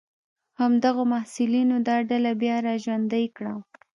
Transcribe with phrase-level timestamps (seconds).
[0.61, 3.53] همدغو محصلینو دا ډله بیا را ژوندۍ کړه.